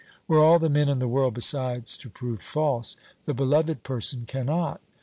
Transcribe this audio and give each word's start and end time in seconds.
Were 0.27 0.39
all 0.39 0.57
the 0.57 0.67
men 0.67 0.89
in 0.89 0.97
the 0.97 1.07
world 1.07 1.35
besides 1.35 1.95
to 1.97 2.09
prove 2.09 2.41
false, 2.41 2.95
the 3.27 3.35
beloved 3.35 3.83
person 3.83 4.25
cannot. 4.25 4.81